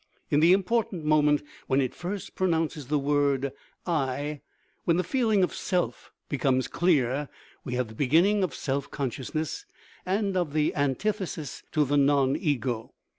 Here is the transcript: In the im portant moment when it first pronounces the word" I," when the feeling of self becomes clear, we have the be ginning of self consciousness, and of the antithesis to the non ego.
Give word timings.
In 0.31 0.39
the 0.39 0.51
im 0.51 0.63
portant 0.63 1.03
moment 1.05 1.43
when 1.67 1.79
it 1.79 1.93
first 1.93 2.33
pronounces 2.33 2.87
the 2.87 2.97
word" 2.97 3.51
I," 4.09 4.41
when 4.83 4.97
the 4.97 5.03
feeling 5.03 5.43
of 5.43 5.53
self 5.53 6.11
becomes 6.27 6.67
clear, 6.67 7.29
we 7.63 7.75
have 7.75 7.87
the 7.87 7.93
be 7.93 8.07
ginning 8.07 8.43
of 8.43 8.55
self 8.55 8.89
consciousness, 8.89 9.67
and 10.03 10.35
of 10.35 10.53
the 10.53 10.73
antithesis 10.73 11.61
to 11.73 11.85
the 11.85 11.97
non 11.97 12.35
ego. 12.35 12.95